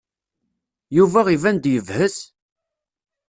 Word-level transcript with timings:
Yuba 0.95 1.21
iban-d 1.35 1.65
yebhet. 1.71 2.17